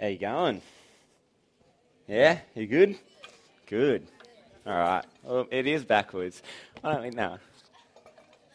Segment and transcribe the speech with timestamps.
[0.00, 0.62] How you going?
[2.08, 2.96] Yeah, you good?
[3.66, 4.06] Good.
[4.64, 5.04] All right.
[5.22, 6.42] Well, it is backwards.
[6.82, 7.36] I don't think no.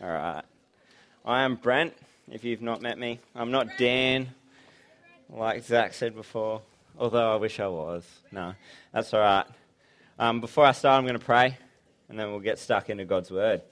[0.00, 0.42] All right.
[1.24, 1.94] I am Brent.
[2.28, 4.30] If you've not met me, I'm not Dan,
[5.30, 6.60] like Zach said before.
[6.98, 8.04] Although I wish I was.
[8.32, 8.54] No,
[8.92, 9.46] that's all right.
[10.18, 11.56] Um, before I start, I'm going to pray,
[12.08, 13.62] and then we'll get stuck into God's word.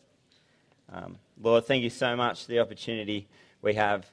[0.93, 3.27] Um, Lord, thank you so much for the opportunity
[3.61, 4.07] we have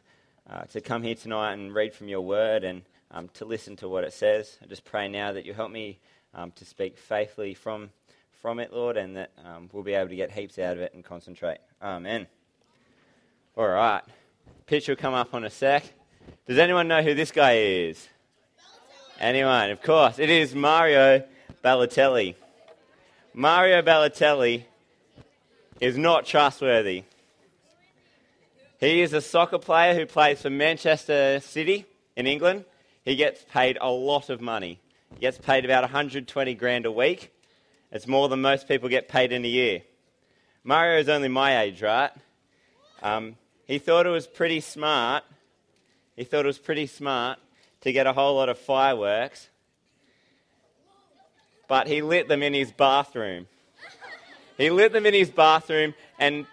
[0.49, 2.81] uh, to come here tonight and read from your word and
[3.13, 4.57] um, to listen to what it says.
[4.61, 5.99] I just pray now that you help me
[6.33, 7.91] um, to speak faithfully from,
[8.41, 10.93] from it, Lord, and that um, we'll be able to get heaps out of it
[10.93, 11.59] and concentrate.
[11.81, 12.27] Amen.
[13.55, 14.01] All right.
[14.65, 15.83] Picture will come up on a sec.
[16.47, 18.07] Does anyone know who this guy is?
[19.19, 19.69] Anyone?
[19.69, 20.17] Of course.
[20.17, 21.23] It is Mario
[21.63, 22.35] Balotelli.
[23.33, 24.63] Mario Balotelli
[25.79, 27.03] is not trustworthy.
[28.79, 31.85] He is a soccer player who plays for Manchester City
[32.15, 32.65] in England.
[33.03, 34.79] He gets paid a lot of money.
[35.13, 37.31] He gets paid about 120 grand a week.
[37.91, 39.81] It's more than most people get paid in a year.
[40.63, 42.11] Mario is only my age, right?
[43.01, 45.23] Um, he thought it was pretty smart.
[46.15, 47.39] He thought it was pretty smart
[47.81, 49.49] to get a whole lot of fireworks,
[51.67, 53.47] but he lit them in his bathroom.
[54.57, 56.45] He lit them in his bathroom, and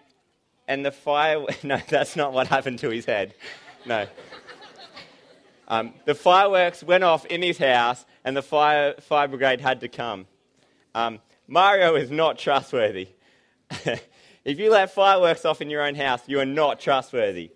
[0.66, 1.44] and the fire.
[1.62, 3.34] No, that's not what happened to his head.
[3.86, 4.06] No.
[5.70, 9.88] Um, the fireworks went off in his house, and the fire, fire brigade had to
[9.88, 10.26] come.
[10.96, 13.10] Um, Mario is not trustworthy.
[14.44, 17.52] if you let fireworks off in your own house, you are not trustworthy.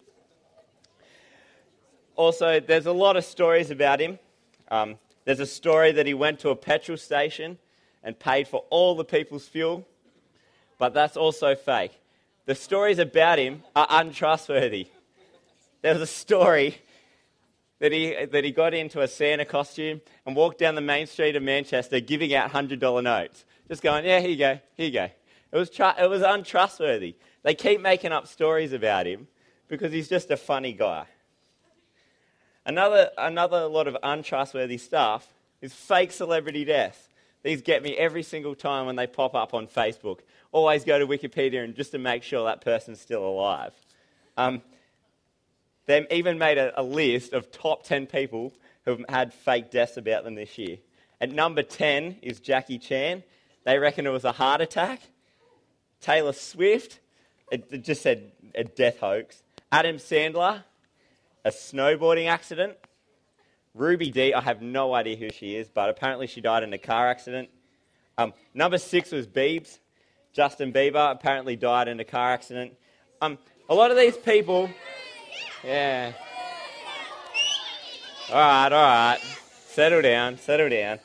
[2.15, 4.21] Also, there's a lot of stories about him.
[4.69, 7.59] Um, there's a story that he went to a petrol station
[8.05, 9.85] and paid for all the people's fuel,
[10.79, 11.99] but that's also fake.
[12.47, 14.87] The stories about him are untrustworthy.
[15.83, 16.79] There was a story
[17.81, 21.37] that he, that he got into a Santa costume and walked down the main street
[21.37, 23.45] of Manchester giving out $100 notes.
[23.69, 25.09] Just going, yeah, here you go, here you go.
[25.53, 27.17] It was, it was untrustworthy.
[27.43, 29.29] They keep making up stories about him
[29.69, 31.07] because he's just a funny guy.
[32.67, 35.27] Another, another lot of untrustworthy stuff
[35.61, 37.09] is fake celebrity deaths.
[37.43, 40.21] These get me every single time when they pop up on Facebook.
[40.51, 43.73] Always go to Wikipedia and just to make sure that person's still alive.
[44.37, 44.63] Um,
[45.87, 48.53] they even made a, a list of top 10 people
[48.85, 50.79] who've had fake deaths about them this year.
[51.21, 53.23] At number 10 is Jackie Chan.
[53.65, 55.01] They reckon it was a heart attack.
[56.01, 57.01] Taylor Swift,
[57.51, 59.43] it, it just said a death hoax.
[59.73, 60.65] Adam Sandler,
[61.45, 62.77] a snowboarding accident.
[63.75, 66.79] Ruby D, I have no idea who she is, but apparently she died in a
[66.79, 67.49] car accident.
[68.17, 69.79] Um, number six was Biebs.
[70.33, 72.75] Justin Bieber apparently died in a car accident.
[73.21, 74.69] Um, a lot of these people,
[75.65, 76.13] yeah.
[78.31, 79.19] All right, all right.
[79.67, 80.99] Settle down, settle down.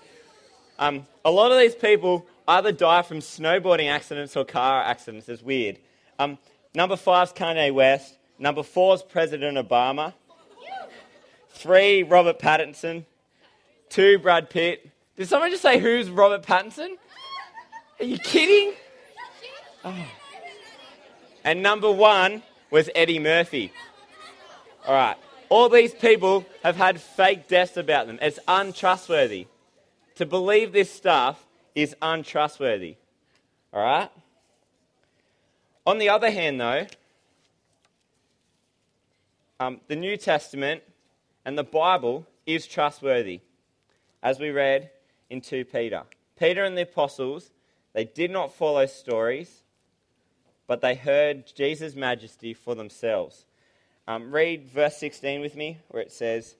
[0.77, 5.27] Um, a lot of these people either die from snowboarding accidents or car accidents.
[5.27, 5.79] It's weird.
[6.17, 6.37] Um,
[6.73, 8.17] number five is Kanye West.
[8.37, 10.13] Number four is President Obama.
[11.49, 13.05] Three, Robert Pattinson.
[13.89, 14.89] Two, Brad Pitt.
[15.17, 16.95] Did someone just say who's Robert Pattinson?
[17.99, 18.73] Are you kidding?
[19.83, 20.05] Oh.
[21.43, 23.73] And number one was Eddie Murphy.
[24.85, 25.17] All right.
[25.49, 28.19] All these people have had fake deaths about them.
[28.21, 29.47] It's untrustworthy.
[30.15, 32.97] To believe this stuff is untrustworthy.
[33.73, 34.09] All right?
[35.85, 36.85] On the other hand, though,
[39.59, 40.83] um, the New Testament
[41.45, 43.41] and the Bible is trustworthy,
[44.21, 44.91] as we read
[45.29, 46.03] in 2 Peter.
[46.37, 47.51] Peter and the apostles,
[47.93, 49.63] they did not follow stories,
[50.67, 53.45] but they heard Jesus' majesty for themselves.
[54.09, 56.55] Um, read verse 16 with me, where it says,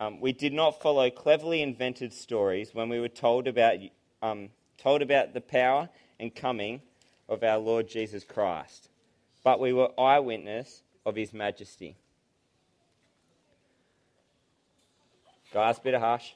[0.00, 3.76] um, We did not follow cleverly invented stories when we were told about,
[4.22, 4.48] um,
[4.78, 6.80] told about the power and coming
[7.28, 8.88] of our Lord Jesus Christ,
[9.44, 11.96] but we were eyewitness of his majesty.
[15.52, 16.34] Guys, bit of hush.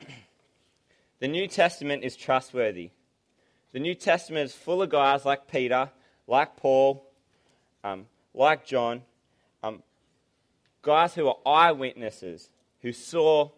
[1.20, 2.90] The New Testament is trustworthy.
[3.72, 5.88] The New Testament is full of guys like Peter,
[6.26, 7.08] like Paul,
[7.84, 9.02] um, like John,
[10.82, 12.50] guys who are eyewitnesses,
[12.82, 13.50] who saw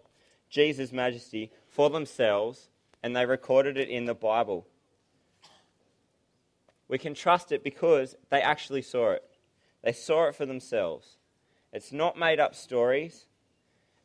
[0.49, 2.69] Jesus' majesty for themselves,
[3.03, 4.67] and they recorded it in the Bible.
[6.88, 9.25] We can trust it because they actually saw it.
[9.82, 11.17] They saw it for themselves.
[11.73, 13.26] It's not made up stories.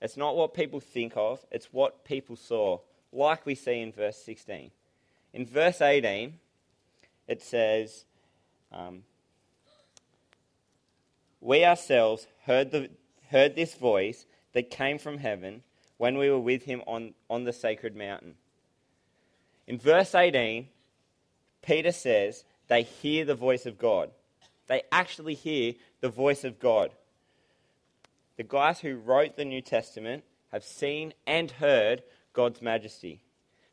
[0.01, 2.80] It's not what people think of, it's what people saw,
[3.12, 4.71] like we see in verse 16.
[5.33, 6.36] In verse 18,
[7.27, 8.06] it says,
[8.71, 9.04] um,
[11.42, 12.89] We ourselves heard, the,
[13.30, 15.64] heard this voice that came from heaven
[15.98, 18.36] when we were with him on, on the sacred mountain.
[19.68, 20.68] In verse 18,
[21.62, 24.10] Peter says they hear the voice of God.
[24.68, 26.92] They actually hear the voice of God.
[28.38, 32.02] The guys who wrote the New Testament have seen and heard
[32.34, 33.22] God's majesty.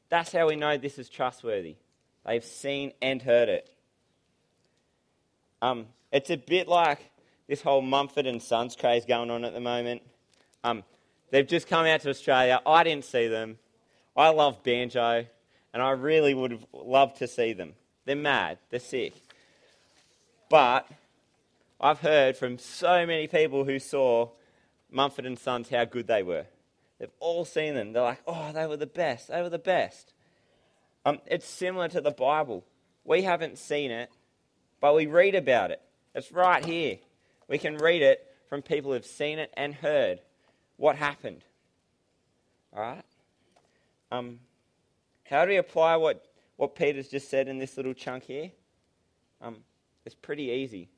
[0.08, 1.76] That's how we know this is trustworthy.
[2.26, 3.70] They've seen and heard it.
[5.62, 6.98] Um, it's a bit like
[7.48, 10.02] this whole Mumford and Sons craze going on at the moment.
[10.64, 10.82] Um,
[11.30, 12.60] they've just come out to Australia.
[12.66, 13.58] I didn't see them.
[14.16, 15.26] I love banjo,
[15.72, 17.74] and I really would have loved to see them.
[18.04, 18.58] They're mad.
[18.70, 19.12] They're sick.
[20.48, 20.88] But
[21.80, 24.30] I've heard from so many people who saw
[24.90, 26.46] Mumford and Sons how good they were.
[26.98, 27.92] They've all seen them.
[27.92, 29.28] They're like, oh, they were the best.
[29.28, 30.14] They were the best.
[31.04, 32.64] Um, it's similar to the Bible.
[33.04, 34.10] We haven't seen it,
[34.80, 35.82] but we read about it.
[36.14, 36.98] It's right here.
[37.48, 40.20] We can read it from people who've seen it and heard
[40.76, 41.44] what happened.
[42.74, 43.04] All right?
[44.10, 44.40] Um,
[45.24, 46.24] how do we apply what,
[46.56, 48.50] what Peter's just said in this little chunk here?
[49.40, 49.58] Um,
[50.04, 50.88] it's pretty easy.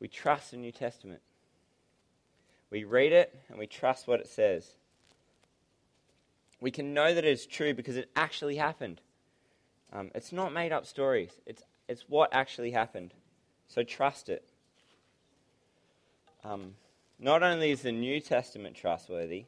[0.00, 1.20] We trust the New Testament.
[2.70, 4.66] We read it and we trust what it says.
[6.60, 9.00] We can know that it's true because it actually happened.
[9.92, 13.12] Um, it's not made up stories, it's, it's what actually happened.
[13.66, 14.44] So trust it.
[16.42, 16.74] Um,
[17.18, 19.44] not only is the New Testament trustworthy,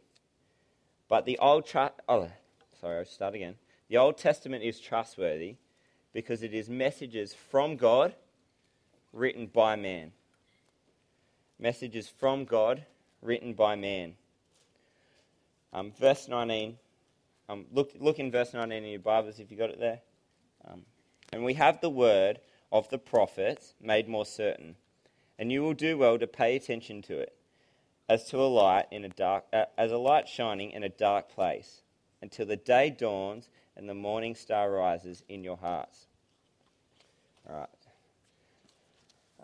[1.09, 1.95] but the Old trust.
[2.09, 2.29] Oh,
[2.81, 3.55] sorry, I'll start again.
[3.89, 5.57] The Old Testament is trustworthy
[6.13, 8.15] because it is messages from God
[9.13, 10.13] written by man.
[11.59, 12.85] Messages from God
[13.21, 14.15] written by man.
[15.73, 16.77] Um, verse 19.
[17.49, 20.01] Um, look, look in verse 19 in your Bibles if you got it there.
[20.67, 20.83] Um,
[21.33, 22.41] and we have the word
[22.71, 24.77] of the prophets made more certain,
[25.43, 27.35] and you will do well to pay attention to it,
[28.09, 31.29] as to a light in a dark, uh, as a light shining in a dark
[31.29, 31.83] place,
[32.21, 36.07] until the day dawns and the morning star rises in your hearts.
[37.51, 37.69] All right.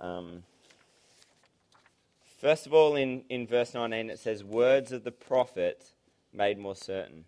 [0.00, 0.44] Um,
[2.40, 5.94] first of all, in, in verse 19, it says, Words of the prophet
[6.32, 7.24] made more certain.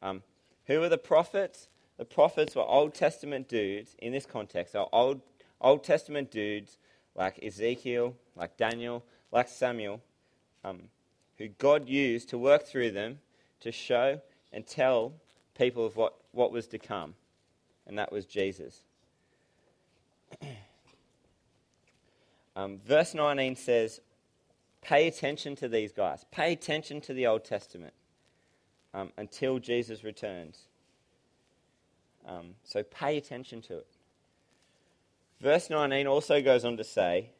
[0.00, 0.22] Um,
[0.68, 1.68] who are the prophets?
[1.98, 5.20] The prophets were Old Testament dudes in this context, are Old,
[5.60, 6.78] Old Testament dudes
[7.14, 10.00] like Ezekiel, like Daniel, like Samuel,
[10.64, 10.82] um,
[11.38, 13.18] who God used to work through them
[13.60, 14.20] to show
[14.52, 15.12] and tell
[15.56, 17.14] people of what, what was to come,
[17.86, 18.82] and that was Jesus.
[22.56, 24.00] um, verse 19 says,
[24.82, 26.24] Pay attention to these guys.
[26.30, 27.92] Pay attention to the Old Testament
[28.94, 30.62] um, until Jesus returns.
[32.26, 33.86] Um, so pay attention to it.
[35.40, 37.30] Verse 19 also goes on to say,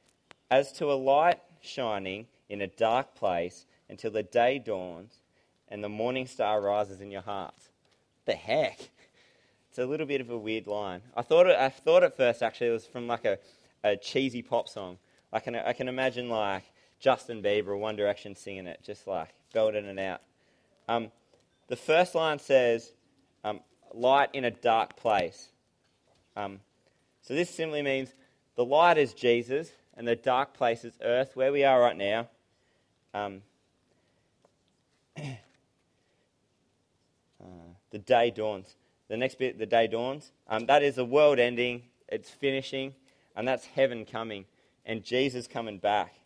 [0.50, 5.20] As to a light shining in a dark place until the day dawns
[5.68, 7.68] and the morning star rises in your hearts.
[8.24, 8.90] The heck?
[9.68, 11.02] It's a little bit of a weird line.
[11.16, 13.38] I thought, it, I thought at first actually it was from like a,
[13.84, 14.98] a cheesy pop song.
[15.32, 16.64] I can, I can imagine like
[16.98, 20.22] Justin Bieber or One Direction singing it, just like belting it out.
[20.88, 21.12] Um,
[21.68, 22.92] the first line says,
[23.44, 23.60] um,
[23.94, 25.50] light in a dark place.
[26.36, 26.60] Um,
[27.30, 28.12] so this simply means
[28.56, 32.28] the light is Jesus and the dark place is earth, where we are right now.
[33.14, 33.42] Um,
[35.16, 35.22] uh,
[37.90, 38.74] the day dawns.
[39.06, 40.32] The next bit, the day dawns.
[40.48, 42.96] Um, that is the world ending, it's finishing,
[43.36, 44.44] and that's heaven coming,
[44.84, 46.16] and Jesus coming back.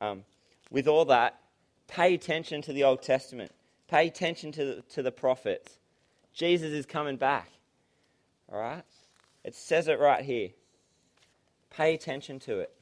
[0.00, 0.24] Um,
[0.70, 1.40] with all that,
[1.88, 3.52] pay attention to the Old Testament.
[3.86, 5.76] Pay attention to the, to the prophets.
[6.32, 7.50] Jesus is coming back.
[8.50, 8.82] All right?
[9.44, 10.50] It says it right here.
[11.70, 12.74] Pay attention to it.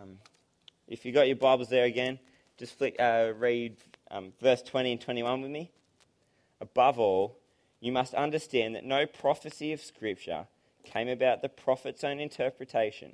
[0.00, 0.18] Um,
[0.88, 2.18] if you got your Bibles there again,
[2.58, 3.76] just flick, uh, read
[4.10, 5.70] um, verse 20 and 21 with me.
[6.60, 7.38] Above all,
[7.80, 10.46] you must understand that no prophecy of Scripture
[10.84, 13.12] came about the prophet's own interpretation.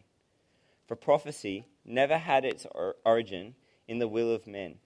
[0.88, 3.54] For prophecy never had its or- origin
[3.86, 4.78] in the will of men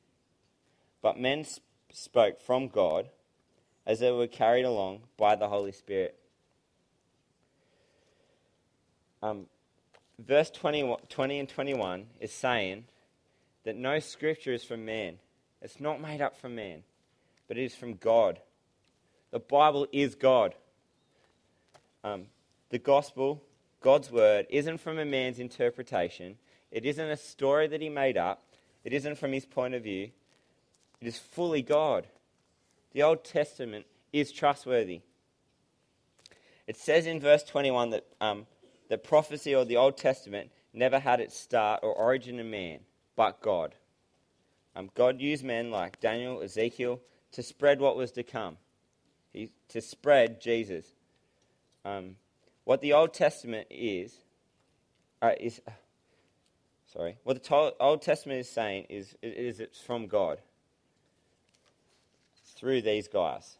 [1.02, 3.09] but men sp- spoke from God
[3.87, 6.19] as they were carried along by the Holy Spirit.
[9.23, 9.47] Um,
[10.19, 12.85] verse 20, 20 and 21 is saying
[13.65, 15.19] that no scripture is from man.
[15.62, 16.83] It's not made up from man,
[17.49, 18.41] but it is from God.
[19.31, 20.55] The Bible is God.
[22.03, 22.27] Um,
[22.71, 23.43] the gospel,
[23.81, 26.37] God's word, isn't from a man's interpretation.
[26.71, 28.43] It isn't a story that he made up.
[28.85, 30.11] It isn't from his point of view.
[31.00, 32.07] It is fully God.
[32.93, 35.00] The Old Testament is trustworthy.
[36.67, 38.47] It says in verse 21 that, um,
[38.91, 42.81] that prophecy or the Old Testament never had its start or origin in man,
[43.17, 43.77] but God.
[44.75, 47.01] Um, God used men like Daniel, Ezekiel
[47.33, 48.57] to spread what was to come,
[49.33, 50.85] he, to spread Jesus.
[51.85, 52.17] Um,
[52.65, 54.13] what the Old Testament is,
[55.23, 55.61] uh, is
[56.93, 60.41] sorry, what the to- Old Testament is saying is, is it's from God
[62.57, 63.57] through these guys.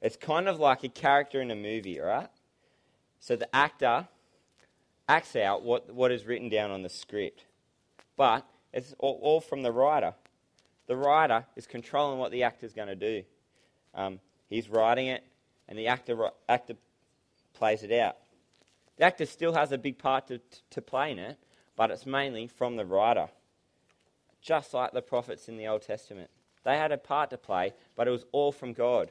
[0.00, 2.28] It's kind of like a character in a movie, right?
[3.20, 4.08] So the actor
[5.08, 7.44] acts out what, what is written down on the script.
[8.16, 10.14] But it's all, all from the writer.
[10.86, 13.22] The writer is controlling what the actor is going to do.
[13.94, 15.24] Um, he's writing it,
[15.68, 16.74] and the actor, actor
[17.54, 18.16] plays it out.
[18.96, 21.38] The actor still has a big part to, to play in it,
[21.76, 23.28] but it's mainly from the writer.
[24.40, 26.30] Just like the prophets in the Old Testament.
[26.64, 29.10] They had a part to play, but it was all from God.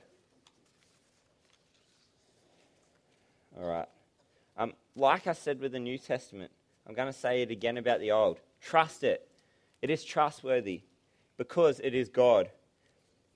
[3.58, 3.88] All right.
[4.58, 6.52] Um, like I said with the New Testament,
[6.88, 8.40] I'm going to say it again about the Old.
[8.62, 9.28] Trust it.
[9.82, 10.82] It is trustworthy
[11.38, 12.50] because it is God.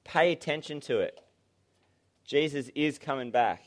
[0.03, 1.19] Pay attention to it.
[2.25, 3.63] Jesus is coming back.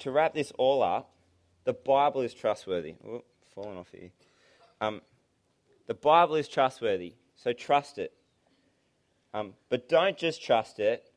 [0.00, 1.10] To wrap this all up,
[1.64, 2.94] the Bible is trustworthy.
[3.06, 3.24] Oh,
[3.54, 4.10] falling off here.
[4.80, 5.00] Um,
[5.86, 8.12] the Bible is trustworthy, so trust it.
[9.32, 11.10] Um, but don't just trust it.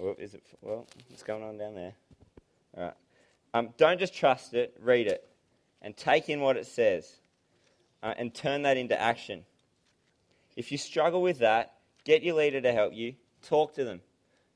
[0.00, 0.42] Oh, is it?
[0.60, 1.94] Well, what's going on down there?
[2.76, 2.94] Right.
[3.52, 4.76] Um, don't just trust it.
[4.80, 5.26] Read it,
[5.80, 7.08] and take in what it says,
[8.02, 9.44] uh, and turn that into action.
[10.56, 13.14] If you struggle with that, get your leader to help you.
[13.42, 14.00] Talk to them.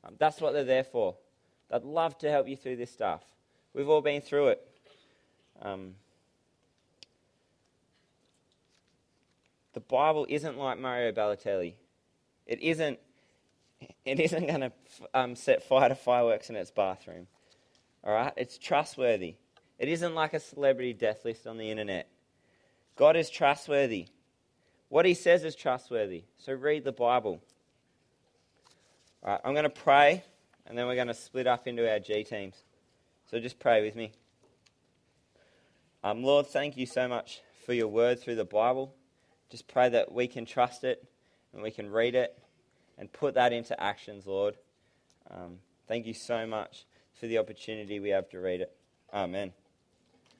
[0.05, 1.17] Um, that's what they're there for.
[1.71, 3.23] They'd love to help you through this stuff.
[3.75, 4.69] We've all been through it.
[5.61, 5.95] Um,
[9.75, 11.75] the Bible isn't like Mario Balotelli.
[12.47, 12.99] It isn't.
[14.05, 14.73] It isn't going to
[15.15, 17.29] um, set fire to fireworks in its bathroom.
[18.09, 19.35] All right, it's trustworthy.
[19.79, 22.09] It isn't like a celebrity death list on the internet.
[22.97, 24.07] God is trustworthy.
[24.89, 26.25] What He says is trustworthy.
[26.39, 27.43] So read the Bible.
[29.23, 30.25] All right, I'm going to pray,
[30.67, 32.55] and then we're going to split up into our G teams.
[33.31, 34.13] So just pray with me.
[36.03, 38.95] Um, Lord, thank you so much for your word through the Bible.
[39.51, 41.07] Just pray that we can trust it
[41.53, 42.39] and we can read it
[42.97, 44.55] and put that into actions, Lord.
[45.31, 46.87] Um, thank you so much
[47.19, 48.73] for the opportunity we have to read it.
[49.13, 49.53] Amen.